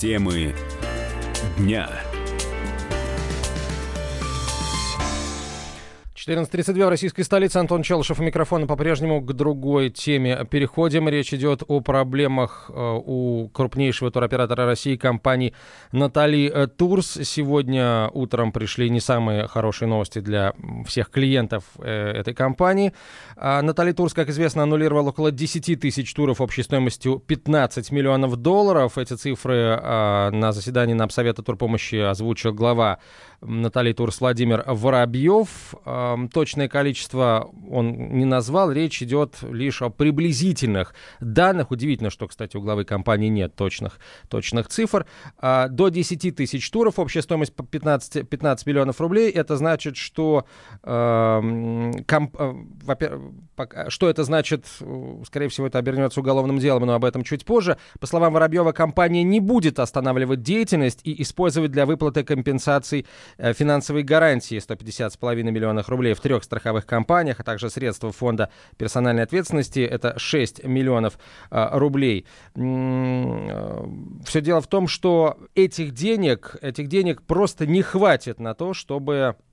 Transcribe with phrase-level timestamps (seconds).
[0.00, 0.54] Темы
[1.58, 2.09] дня.
[6.26, 7.56] 14.32 в российской столице.
[7.56, 10.46] Антон Челышев у микрофона по-прежнему к другой теме.
[10.50, 11.08] Переходим.
[11.08, 15.54] Речь идет о проблемах э, у крупнейшего туроператора России компании
[15.92, 17.18] Натали э, Турс.
[17.22, 20.52] Сегодня утром пришли не самые хорошие новости для
[20.86, 22.92] всех клиентов э, этой компании.
[23.36, 28.98] А Натали Турс, как известно, аннулировал около 10 тысяч туров общей стоимостью 15 миллионов долларов.
[28.98, 32.98] Эти цифры на заседании на Совета турпомощи озвучил глава
[33.40, 35.74] Натали Турс Владимир Воробьев.
[36.32, 41.70] Точное количество он не назвал, речь идет лишь о приблизительных данных.
[41.70, 45.06] Удивительно, что, кстати, у главы компании нет точных, точных цифр.
[45.38, 49.30] А, до 10 тысяч туров, общая стоимость 15, 15 миллионов рублей.
[49.30, 50.44] Это значит, что,
[50.82, 52.54] э, комп, э,
[53.88, 54.66] что это значит,
[55.26, 57.76] скорее всего, это обернется уголовным делом, но об этом чуть позже.
[57.98, 63.06] По словам Воробьева, компания не будет останавливать деятельность и использовать для выплаты компенсаций
[63.38, 69.22] Э, финансовые гарантии 150,5 миллионов рублей в трех страховых компаниях, а также средства фонда персональной
[69.22, 71.18] ответственности, это 6 миллионов
[71.50, 72.26] э, рублей.
[72.54, 73.84] Э,
[74.24, 79.10] Все дело в том, что этих денег, этих денег просто не хватит на то, чтобы
[79.20, 79.49] Э,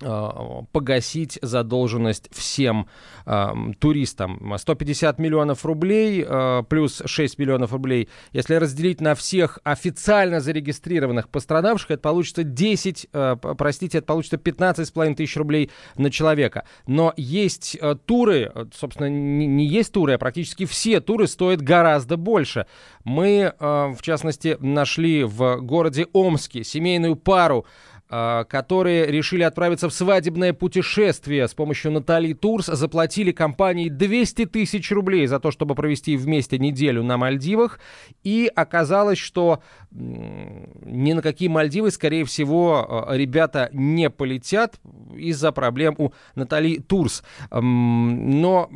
[0.00, 2.88] погасить задолженность всем
[3.26, 4.54] э, туристам.
[4.56, 8.08] 150 миллионов рублей э, плюс 6 миллионов рублей.
[8.32, 15.14] Если разделить на всех официально зарегистрированных пострадавших, это получится 10, э, простите, это получится 15,5
[15.16, 16.64] тысяч рублей на человека.
[16.86, 22.16] Но есть э, туры, собственно, не, не есть туры, а практически все туры стоят гораздо
[22.16, 22.66] больше.
[23.04, 27.66] Мы, э, в частности, нашли в городе Омске семейную пару,
[28.08, 35.26] которые решили отправиться в свадебное путешествие с помощью Натали Турс, заплатили компании 200 тысяч рублей
[35.26, 37.80] за то, чтобы провести вместе неделю на Мальдивах.
[38.24, 44.80] И оказалось, что ни на какие Мальдивы, скорее всего, а, ребята не полетят
[45.14, 47.22] из-за проблем у Натали Турс.
[47.50, 48.70] Но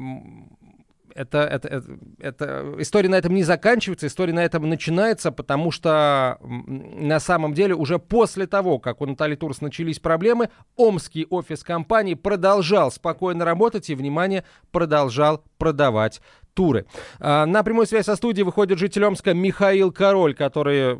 [1.14, 6.38] это, это, это, это, история на этом не заканчивается, история на этом начинается, потому что
[6.42, 12.14] на самом деле уже после того, как у Натали Турс начались проблемы, омский офис компании
[12.14, 16.20] продолжал спокойно работать и, внимание, продолжал продавать
[16.54, 16.86] туры.
[17.18, 20.98] А, на прямую связь со студией выходит житель Омска Михаил Король, который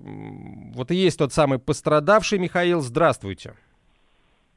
[0.74, 2.38] вот и есть тот самый пострадавший.
[2.38, 3.54] Михаил, здравствуйте.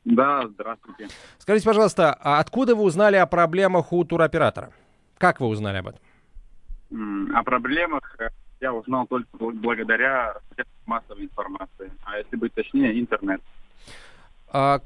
[0.05, 1.07] Да, здравствуйте.
[1.39, 4.71] Скажите, пожалуйста, а откуда вы узнали о проблемах у туроператора?
[5.17, 6.01] Как вы узнали об этом?
[7.35, 8.29] О проблемах э,
[8.61, 10.35] я узнал только благодаря
[10.85, 13.41] массовой информации, а если быть точнее, интернет.
[14.57, 14.79] А,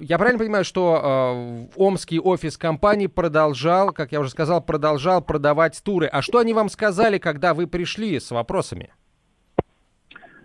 [0.00, 5.80] я правильно понимаю, что а, омский офис компании продолжал, как я уже сказал, продолжал продавать
[5.82, 6.06] туры.
[6.06, 8.92] А что они вам сказали, когда вы пришли с вопросами?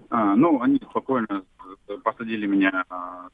[0.10, 1.44] А, ну, они спокойно
[2.04, 3.30] посадили меня на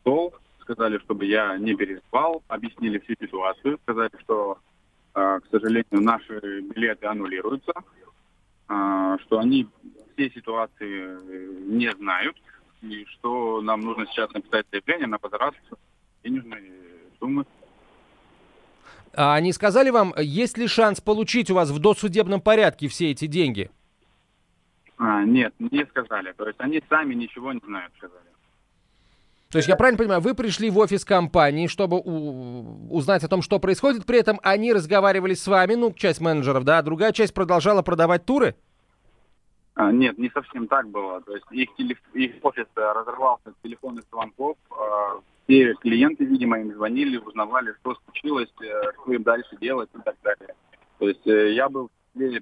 [0.00, 4.58] стол, сказали, чтобы я не переспал, объяснили всю ситуацию, сказали, что
[5.12, 7.72] к сожалению, наши билеты аннулируются,
[8.68, 9.68] а, что они
[10.14, 12.36] все ситуации э, не знают,
[12.82, 15.54] и что нам нужно сейчас написать заявление на возврат
[16.22, 16.72] денежной
[17.18, 17.44] суммы.
[19.12, 23.26] А они сказали вам, есть ли шанс получить у вас в досудебном порядке все эти
[23.26, 23.70] деньги?
[24.98, 26.32] А, нет, не сказали.
[26.32, 28.29] То есть они сами ничего не знают, сказали.
[29.50, 33.42] То есть я правильно понимаю, вы пришли в офис компании, чтобы у- узнать о том,
[33.42, 37.34] что происходит, при этом они разговаривали с вами, ну, часть менеджеров, да, а другая часть
[37.34, 38.54] продолжала продавать туры?
[39.74, 41.20] А, нет, не совсем так было.
[41.22, 41.98] То есть их, телеф...
[42.14, 44.56] их офис э, разорвался от телефонных звонков.
[44.70, 50.00] А, все клиенты, видимо, им звонили, узнавали, что случилось, э, что им дальше делать и
[50.04, 50.54] так далее.
[50.98, 51.90] То есть э, я был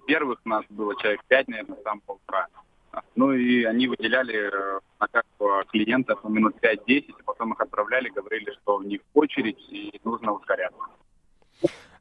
[0.06, 2.48] первых, нас было человек пять, наверное, там полтора.
[3.14, 8.08] Ну и они выделяли э, на каждого клиента по минут 5-10, а потом их отправляли,
[8.08, 10.78] говорили, что у них очередь и нужно ускоряться.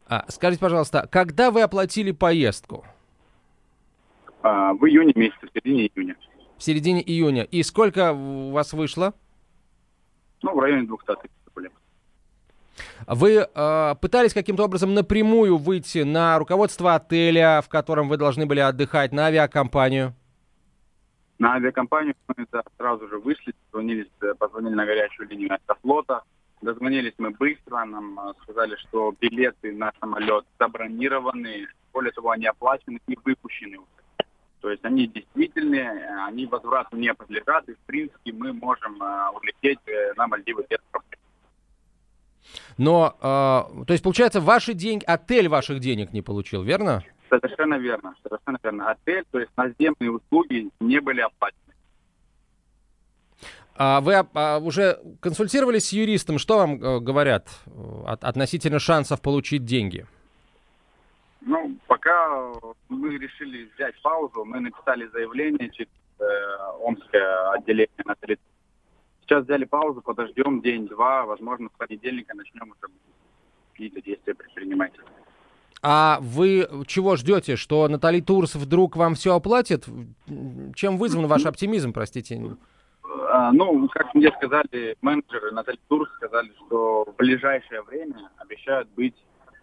[0.08, 2.86] А, скажите, пожалуйста, когда вы оплатили поездку?
[4.42, 6.16] А, в июне месяце, в середине июня.
[6.58, 7.44] В середине июня.
[7.44, 9.14] И сколько у вас вышло?
[10.42, 11.72] Ну, в районе 200 тысяч рублей.
[13.06, 18.60] Вы э, пытались каким-то образом напрямую выйти на руководство отеля, в котором вы должны были
[18.60, 20.14] отдыхать, на авиакомпанию?
[21.40, 22.48] На авиакомпанию мы
[22.78, 26.24] сразу же вышли, позвонили, э, позвонили на горячую линию Аэрофлота.
[26.62, 33.00] Дозвонились мы быстро, нам э, сказали, что билеты на самолет забронированы, более того, они оплачены
[33.08, 33.78] и выпущены.
[34.62, 35.92] То есть они действительные,
[36.26, 39.80] они возврату не подлежат, и в принципе мы можем э, улететь
[40.16, 41.20] на Мальдивы без проблем.
[42.78, 47.04] Но, э, то есть, получается, ваши деньги, отель ваших денег не получил, верно?
[47.30, 48.92] Совершенно верно, совершенно верно.
[48.92, 51.74] Отель, то есть наземные услуги не были оплачены.
[53.76, 56.40] А вы а, уже консультировались с юристом?
[56.40, 57.70] Что вам э, говорят э,
[58.08, 60.08] от, относительно шансов получить деньги?
[61.42, 62.54] Ну, пока
[62.90, 66.24] мы решили взять паузу, мы написали заявление через э,
[66.82, 68.44] Омское отделение на 30.
[69.22, 72.92] Сейчас взяли паузу, подождем день-два, возможно, с понедельника начнем уже
[73.74, 74.94] какие-то действия предпринимать.
[75.90, 79.86] А вы чего ждете, что Натали Турс вдруг вам все оплатит?
[80.76, 82.58] Чем вызван ваш оптимизм, простите?
[83.30, 89.16] А, ну, как мне сказали менеджеры Натали Турс, сказали, что в ближайшее время обещают быть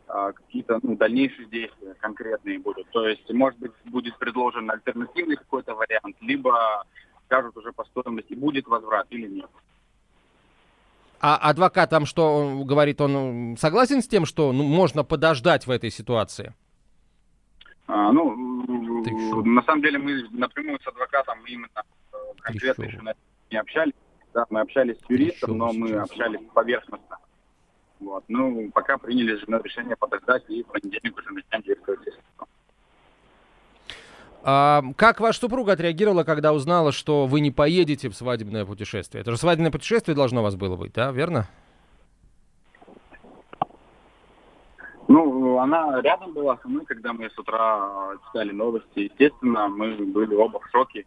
[0.09, 2.88] а, какие-то ну, дальнейшие действия конкретные будут.
[2.88, 6.87] То есть, может быть, будет предложен альтернативный какой-то вариант, либо
[7.27, 9.50] скажут уже по стоимости, будет возврат или нет.
[11.26, 15.71] А адвокат там что он говорит, он согласен с тем, что ну, можно подождать в
[15.71, 16.53] этой ситуации?
[17.87, 18.37] А, ну,
[19.43, 21.82] на самом деле мы напрямую с адвокатом именно
[22.12, 23.00] э, конкретно еще
[23.50, 23.94] не общались.
[24.35, 27.17] Да, мы общались с юристом, но мы общались поверхностно.
[28.00, 28.25] Вот.
[28.29, 29.32] Ну, пока приняли
[29.62, 32.00] решение подождать и в понедельник уже начнем действовать.
[34.46, 39.23] А, как ваша супруга отреагировала, когда узнала, что вы не поедете в свадебное путешествие?
[39.23, 41.49] Это же свадебное путешествие должно у вас было быть, да, верно?
[45.08, 48.99] Ну, она рядом была со мной, когда мы с утра читали новости.
[49.11, 51.06] Естественно, мы были оба в шоке.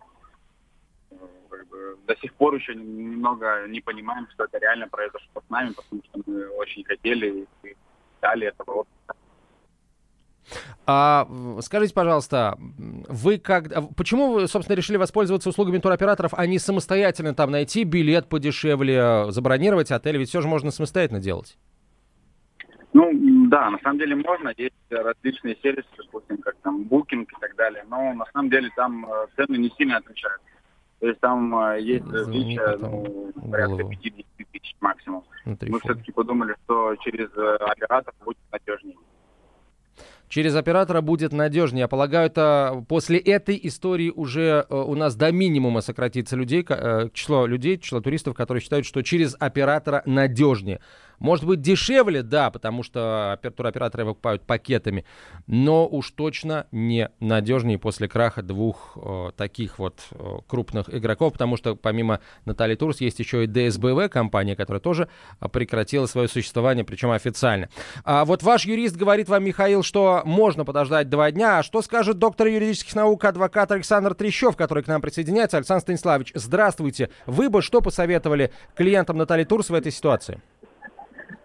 [2.08, 6.22] До сих пор еще немного не понимаем, что это реально произошло с нами, потому что
[6.26, 7.76] мы очень хотели и
[8.18, 8.86] ждали этого
[10.88, 11.28] а,
[11.62, 13.72] скажите, пожалуйста, вы как...
[13.76, 19.26] А, почему вы, собственно, решили воспользоваться услугами туроператоров, а не самостоятельно там найти билет подешевле,
[19.30, 20.18] забронировать отель?
[20.18, 21.58] Ведь все же можно самостоятельно делать.
[22.94, 23.12] Ну,
[23.50, 24.54] да, на самом деле можно.
[24.56, 27.84] Есть различные сервисы, допустим, как там Booking и так далее.
[27.90, 30.48] Но на самом деле там э, цены не сильно отличаются.
[31.00, 35.24] То есть там э, есть различия, ну, порядка 50 тысяч максимум.
[35.46, 38.97] Мы все-таки подумали, что через э, оператор будет надежнее
[40.30, 41.82] через оператора будет надежнее.
[41.82, 47.10] Я полагаю, это после этой истории уже э, у нас до минимума сократится людей, э,
[47.14, 50.80] число людей, число туристов, которые считают, что через оператора надежнее.
[51.20, 55.06] Может быть, дешевле, да, потому что туроператоры покупают пакетами,
[55.48, 61.58] но уж точно не надежнее после краха двух э, таких вот э, крупных игроков, потому
[61.58, 65.10] что помимо Натали Турс есть еще и ДСБВ, компания, которая тоже
[65.52, 67.70] прекратила свое существование, причем официально.
[68.04, 71.60] А вот ваш юрист говорит вам, Михаил, что можно подождать два дня.
[71.60, 75.58] А что скажет доктор юридических наук, адвокат Александр Трещев, который к нам присоединяется?
[75.58, 77.10] Александр Станиславович, здравствуйте.
[77.26, 80.42] Вы бы что посоветовали клиентам Натали Турс в этой ситуации?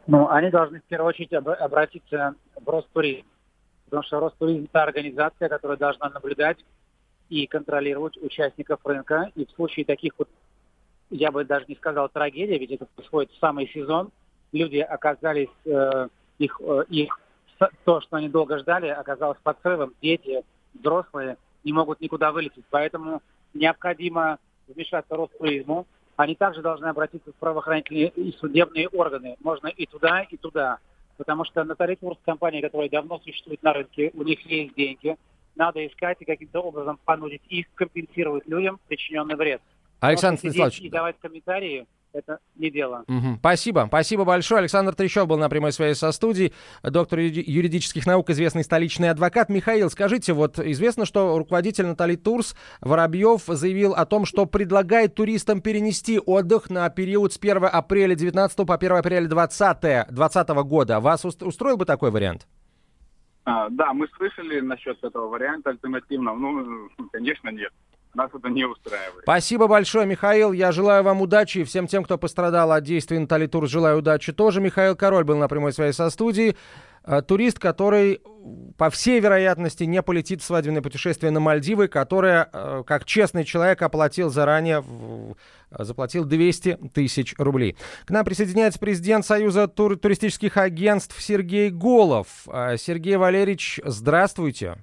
[0.07, 3.27] Ну, они должны в первую очередь об- обратиться в Ростуризм,
[3.85, 6.59] потому что Ростуризм– это организация, которая должна наблюдать
[7.29, 9.31] и контролировать участников рынка.
[9.35, 10.29] И в случае таких вот,
[11.11, 14.11] я бы даже не сказал трагедия, ведь это происходит в самый сезон,
[14.51, 16.09] люди оказались, э,
[16.39, 17.19] их, э, их
[17.85, 19.95] то, что они долго ждали, оказалось под срывом.
[20.03, 20.43] Дети,
[20.75, 22.65] взрослые не могут никуда вылететь.
[22.71, 23.23] Поэтому
[23.55, 25.87] необходимо вмешаться Ростуризму,
[26.17, 29.37] они также должны обратиться в правоохранительные и судебные органы.
[29.41, 30.79] Можно и туда, и туда.
[31.17, 35.17] Потому что Натали Турс компания, которая давно существует на рынке, у них есть деньги.
[35.55, 39.61] Надо искать и каким-то образом понудить их компенсировать людям причиненный вред.
[40.01, 40.81] Александр Станиславович.
[40.81, 43.05] И давать комментарии это не дело.
[43.09, 43.37] Угу.
[43.39, 43.85] Спасибо.
[43.89, 44.61] Спасибо большое.
[44.61, 46.53] Александр Трещев был на прямой связи со студией.
[46.83, 49.49] Доктор юридических наук, известный столичный адвокат.
[49.49, 55.61] Михаил, скажите, вот известно, что руководитель Натали Турс Воробьев заявил о том, что предлагает туристам
[55.61, 61.01] перенести отдых на период с 1 апреля 19 по 1 апреля 2020 года.
[61.01, 62.47] Вас устроил бы такой вариант?
[63.45, 66.37] А, да, мы слышали насчет этого варианта альтернативного.
[66.37, 67.73] Ну, конечно, нет
[68.15, 69.23] нас это не устраивает.
[69.23, 70.53] Спасибо большое, Михаил.
[70.53, 71.59] Я желаю вам удачи.
[71.59, 74.61] И всем тем, кто пострадал от действий Натали Тур, желаю удачи тоже.
[74.61, 76.57] Михаил Король был на прямой связи со студией.
[77.05, 78.21] Э, турист, который,
[78.77, 83.83] по всей вероятности, не полетит в свадебное путешествие на Мальдивы, которое, э, как честный человек,
[83.83, 84.85] оплатил заранее,
[85.71, 87.77] заплатил 200 тысяч рублей.
[88.05, 92.29] К нам присоединяется президент Союза тур туристических агентств Сергей Голов.
[92.47, 94.77] Э, Сергей Валерьевич, здравствуйте.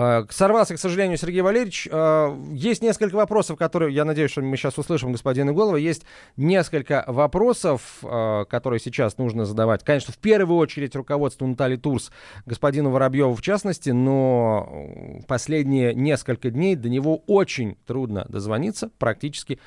[0.00, 1.88] Э, сорвался, к сожалению, Сергей Валерьевич.
[1.90, 5.76] Э, есть несколько вопросов, которые, я надеюсь, что мы сейчас услышим господина Голова.
[5.76, 6.04] Есть
[6.36, 9.82] несколько вопросов, э, которые сейчас нужно задавать.
[9.82, 12.12] Конечно, в первую очередь руководству Натали Турс,
[12.46, 14.86] господину Воробьеву в частности, но
[15.26, 19.58] последние несколько дней до него очень трудно дозвониться, практически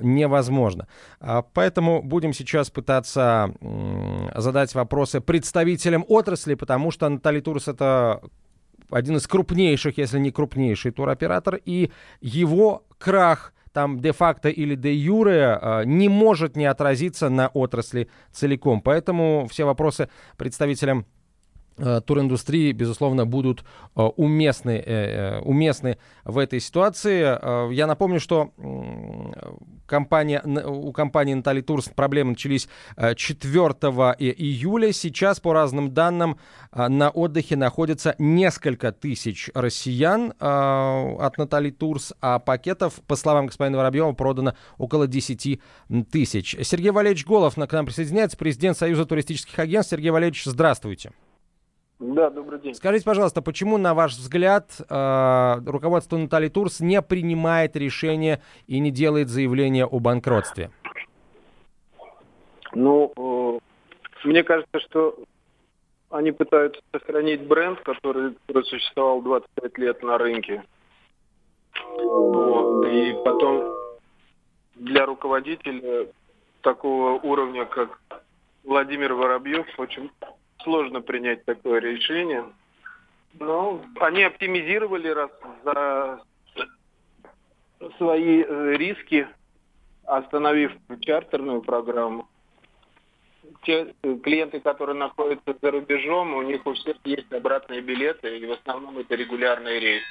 [0.00, 0.86] невозможно.
[1.52, 3.52] Поэтому будем сейчас пытаться
[4.36, 8.20] задать вопросы представителям отрасли, потому что Натали Турс это
[8.90, 16.08] один из крупнейших, если не крупнейший туроператор, и его крах там де-факто или де-юре не
[16.08, 18.80] может не отразиться на отрасли целиком.
[18.80, 21.06] Поэтому все вопросы представителям
[21.76, 23.64] Э, туриндустрии, безусловно, будут
[23.96, 27.74] э, уместны, э, уместны в этой ситуации.
[27.74, 28.52] Я напомню, что
[29.86, 33.52] компания, у компании Натали Турс проблемы начались 4
[34.18, 34.92] июля.
[34.92, 36.38] Сейчас, по разным данным,
[36.72, 44.12] на отдыхе находится несколько тысяч россиян от Натали Турс, а пакетов, по словам господина Воробьева,
[44.12, 45.60] продано около 10
[46.10, 46.56] тысяч.
[46.62, 49.92] Сергей Валерьевич Голов к нам присоединяется, президент Союза туристических агентств.
[49.92, 51.12] Сергей Валерьевич, здравствуйте.
[52.12, 52.74] Да, добрый день.
[52.74, 58.90] Скажите, пожалуйста, почему, на ваш взгляд, э, руководство Натали Турс не принимает решение и не
[58.90, 60.70] делает заявление о банкротстве?
[62.74, 63.58] Ну, э,
[64.24, 65.16] мне кажется, что
[66.10, 70.62] они пытаются сохранить бренд, который существовал 25 лет на рынке.
[71.96, 72.86] Вот.
[72.86, 73.72] И потом
[74.74, 76.08] для руководителя
[76.60, 77.98] такого уровня, как
[78.62, 80.10] Владимир Воробьев, очень
[80.64, 82.44] сложно принять такое решение.
[83.38, 85.30] Но они оптимизировали раз
[85.64, 86.20] за
[87.98, 89.28] свои э, риски,
[90.04, 92.28] остановив чартерную программу.
[93.62, 98.46] Те э, клиенты, которые находятся за рубежом, у них у всех есть обратные билеты, и
[98.46, 100.06] в основном это регулярные рейсы.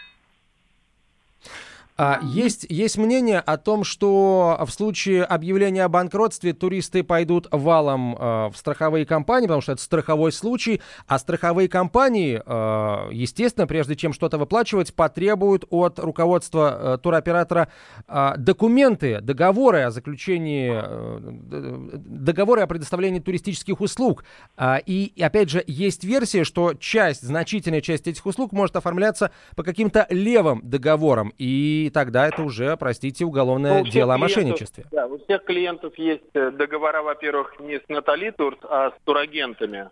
[1.96, 8.16] А, есть, есть мнение о том, что в случае объявления о банкротстве туристы пойдут валом
[8.16, 13.96] э, в страховые компании, потому что это страховой случай, а страховые компании, э, естественно, прежде
[13.96, 17.68] чем что-то выплачивать, потребуют от руководства э, туроператора
[18.08, 24.24] э, документы, договоры о заключении, э, договоры о предоставлении туристических услуг.
[24.58, 29.62] Э, и, опять же, есть версия, что часть, значительная часть этих услуг может оформляться по
[29.62, 31.34] каким-то левым договорам.
[31.38, 34.86] И и тогда это уже, простите, уголовное ну, дело о мошенничестве.
[34.92, 39.90] Да, у всех клиентов есть э, договора, во-первых, не с Натали Турс, а с турагентами.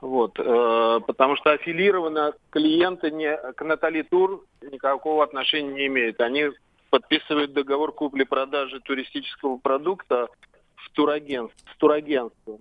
[0.00, 6.20] Вот, э, потому что аффилированы клиенты не, к Натали Тур никакого отношения не имеют.
[6.20, 6.50] Они
[6.90, 10.26] подписывают договор купли-продажи туристического продукта
[10.74, 12.58] в турагентств, с турагентством.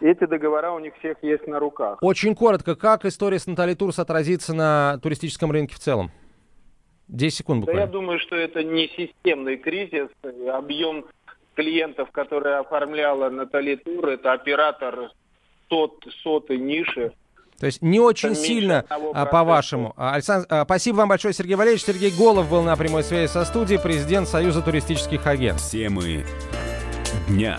[0.00, 1.98] Эти договора у них всех есть на руках.
[2.00, 6.10] Очень коротко, как история с Натали Турс отразится на туристическом рынке в целом?
[7.10, 7.82] 10 секунд буквально.
[7.82, 10.08] Да я думаю, что это не системный кризис.
[10.52, 11.04] Объем
[11.54, 15.10] клиентов, которые оформляла Натали Тур, это оператор
[15.68, 17.12] сот, сотой ниши.
[17.58, 19.92] То есть не очень это сильно, а, по-вашему.
[19.96, 21.84] А, Александр, а, спасибо вам большое, Сергей Валерьевич.
[21.84, 25.70] Сергей Голов был на прямой связи со студией, президент Союза туристических агентств.
[25.72, 26.24] Темы
[27.28, 27.58] дня.